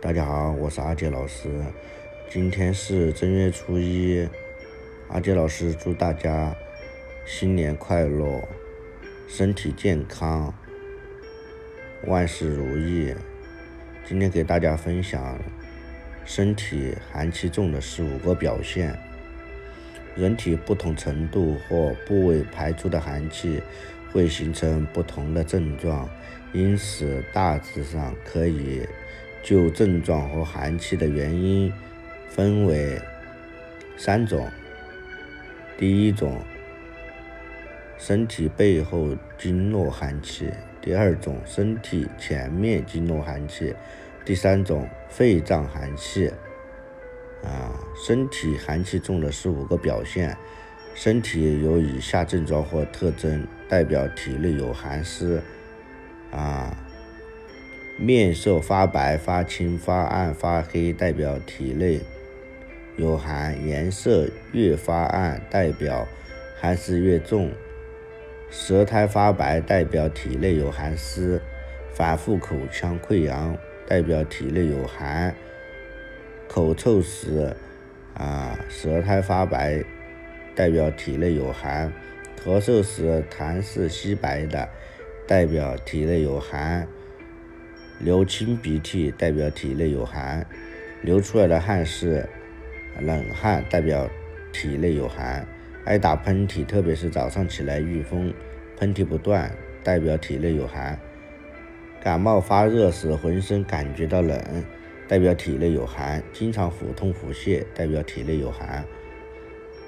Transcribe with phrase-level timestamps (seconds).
[0.00, 1.50] 大家好，我是阿杰老师。
[2.30, 4.28] 今天是正月初一，
[5.08, 6.54] 阿杰老师祝大家
[7.26, 8.46] 新年快乐，
[9.26, 10.54] 身体健康，
[12.06, 13.12] 万事如意。
[14.06, 15.36] 今天给大家分享
[16.24, 18.96] 身体寒气重的十五个表现。
[20.14, 23.60] 人体不同程度或部位排出的寒气
[24.12, 26.08] 会形成不同的症状，
[26.52, 28.86] 因此大致上可以
[29.42, 31.72] 就症状和寒气的原因。
[32.28, 33.00] 分为
[33.96, 34.48] 三种，
[35.76, 36.40] 第一种，
[37.96, 40.46] 身体背后经络寒气；
[40.80, 43.74] 第二种，身体前面经络寒气；
[44.24, 46.30] 第三种，肺脏寒气。
[47.42, 47.74] 啊，
[48.06, 50.36] 身体寒气重的是五个表现，
[50.94, 55.42] 身体有以下症状或特征，代表体内有寒湿。
[56.30, 56.76] 啊。
[58.00, 61.98] 面色发白、发青、发暗、发黑，代表体内。
[62.96, 66.06] 有寒，颜色越发暗，代表
[66.60, 67.48] 寒湿越重；
[68.50, 71.40] 舌苔发白，代表体内有寒湿；
[71.92, 75.32] 反复口腔溃疡，代表体内有寒；
[76.48, 77.52] 口臭时，
[78.14, 79.82] 啊，舌苔发白，
[80.54, 81.90] 代表体内有寒；
[82.44, 84.68] 咳嗽时痰是稀白的，
[85.26, 86.86] 代表体内有寒；
[87.98, 90.44] 流清鼻涕，代表体内有寒；
[91.02, 92.28] 流出来的汗是。
[93.00, 94.10] 冷汗代表
[94.52, 95.46] 体内有寒，
[95.84, 98.34] 爱打喷嚏，特别是早上起来遇风，
[98.76, 99.54] 喷嚏不断，
[99.84, 100.98] 代表体内有寒。
[102.02, 104.64] 感冒发热时浑身感觉到冷，
[105.06, 106.20] 代表体内有寒。
[106.32, 108.84] 经常腹痛腹泻，代表体内有寒。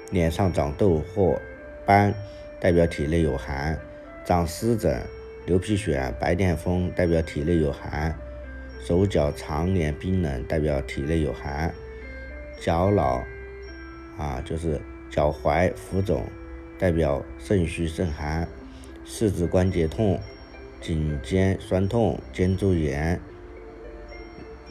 [0.09, 1.37] 脸上长痘或
[1.85, 2.13] 斑，
[2.61, 3.77] 代表体内有寒。
[4.23, 5.01] 长湿疹、
[5.47, 8.15] 牛皮癣、白癜风，代表体内有寒。
[8.83, 11.73] 手脚常年冰冷，代表体内有寒。
[12.59, 13.23] 脚老
[14.17, 16.25] 啊，就是脚踝浮肿，
[16.77, 18.45] 代表肾虚肾寒；
[19.03, 20.19] 四肢关节痛、
[20.79, 23.19] 颈肩酸痛、肩周炎、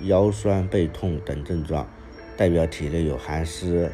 [0.03, 1.89] 腰酸背痛等症状，
[2.37, 3.91] 代表体内有寒湿。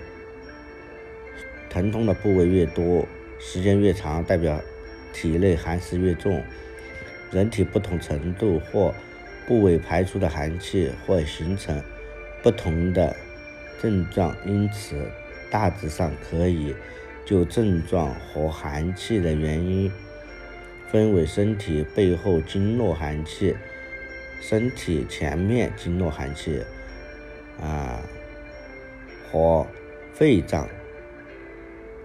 [1.70, 3.06] 疼痛的部位越多，
[3.38, 4.60] 时间越长，代表
[5.12, 6.42] 体内寒湿越重。
[7.30, 8.94] 人体不同程度或
[9.46, 11.82] 部位排出的寒气会形成
[12.42, 13.14] 不同的。
[13.78, 14.96] 症状，因此
[15.50, 16.74] 大致上可以
[17.26, 19.92] 就症状和寒气的原因
[20.90, 23.54] 分为身体背后经络寒气、
[24.40, 26.64] 身体前面经络寒气
[27.60, 28.00] 啊
[29.30, 29.66] 和
[30.14, 30.66] 肺脏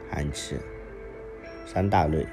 [0.09, 0.57] 寒气
[1.65, 2.27] 三大类。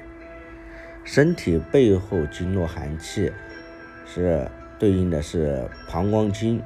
[1.11, 3.31] 身体背后经络寒气
[4.05, 4.47] 是
[4.77, 6.61] 对应的是膀胱经。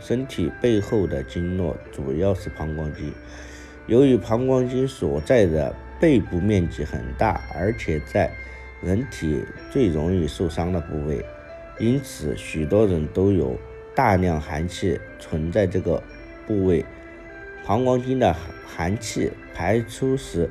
[0.00, 3.12] 身体背后的经络主要是膀胱经，
[3.86, 8.32] 由于膀胱经所在的背部面积很大，而且在
[8.80, 11.22] 人体最容易受伤的部位，
[11.78, 13.58] 因此许多人都有
[13.94, 16.02] 大量寒气存在这个
[16.46, 16.82] 部位。
[17.66, 18.34] 膀胱经的
[18.66, 20.48] 寒气排出时，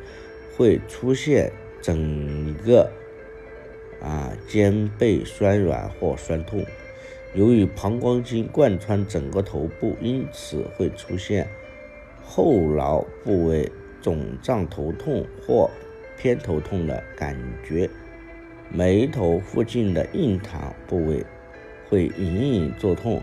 [0.55, 1.51] 会出现
[1.81, 2.89] 整个
[4.01, 6.65] 啊肩背酸软或酸痛。
[7.33, 11.47] 由于膀胱经贯穿整个头部，因此会出现
[12.25, 15.69] 后脑部位肿胀、头痛或
[16.17, 17.89] 偏头痛的感觉；
[18.69, 21.25] 眉头附近的印堂部位
[21.87, 23.21] 会隐隐作痛；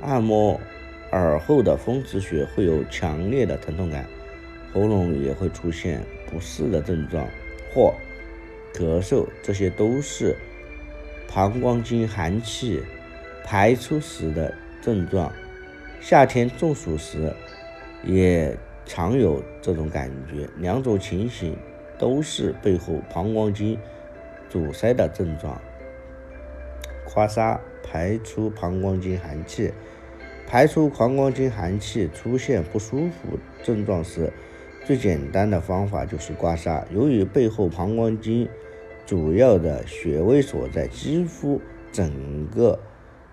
[0.00, 0.60] 按摩
[1.10, 4.04] 耳后的风池穴会有强烈的疼痛感；
[4.72, 6.00] 喉咙也会出现
[6.30, 7.26] 不适的症状
[7.74, 7.92] 或
[8.74, 10.36] 咳嗽，这些都是
[11.28, 12.82] 膀胱经寒气。
[13.42, 15.32] 排出时的症状，
[16.00, 17.34] 夏天中暑时
[18.04, 20.48] 也常有这种感觉。
[20.58, 21.56] 两种情形
[21.98, 23.76] 都是背后膀胱经
[24.48, 25.60] 阻塞的症状。
[27.12, 29.72] 刮痧排出膀胱经寒气，
[30.46, 34.32] 排出膀胱经寒气出现不舒服症状时，
[34.84, 36.84] 最简单的方法就是刮痧。
[36.92, 38.48] 由于背后膀胱经
[39.06, 41.60] 主要的穴位所在，几乎
[41.92, 42.78] 整个。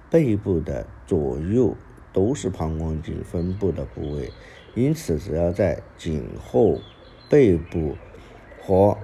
[0.10, 1.76] 背部的左右
[2.14, 4.32] 都是膀胱经分布的部位，
[4.74, 6.80] 因此只要在颈后、
[7.30, 7.98] 背部
[8.62, 8.98] 和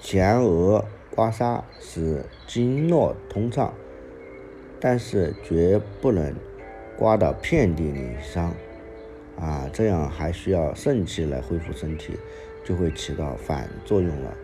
[0.00, 3.74] 前额刮痧，使经络通畅，
[4.78, 6.32] 但是绝不能
[6.96, 8.54] 刮到遍体鳞伤
[9.38, 12.18] 啊，这样还需要肾气来恢复身体，
[12.64, 14.36] 就会起到反作用了。